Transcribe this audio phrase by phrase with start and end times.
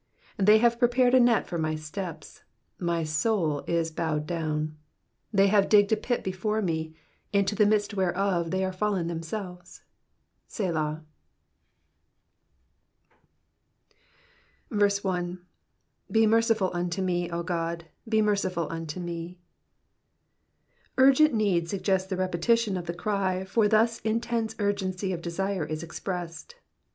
[0.39, 2.41] 6 They have prepared a net for my steps;
[2.79, 4.75] my soul is bowed down:
[5.31, 6.95] they have digged a pit before me,
[7.31, 9.83] into the midst whereof they are fallen themselves,
[10.47, 11.03] Selah.
[14.69, 14.79] 1.
[14.79, 15.39] *^^Be
[16.11, 17.81] mercijul unto mty 0 Gody
[18.11, 19.35] he mere\ful unto *W€."
[20.97, 25.83] Urgent need suggests the repetition of the cry, for thus intense urgency of desire is
[25.83, 26.55] expressed.